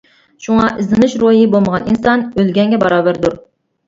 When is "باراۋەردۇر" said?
2.85-3.37